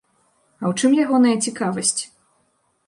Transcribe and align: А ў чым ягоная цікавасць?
А 0.61 0.65
ў 0.69 0.71
чым 0.79 0.91
ягоная 1.05 1.37
цікавасць? 1.49 1.97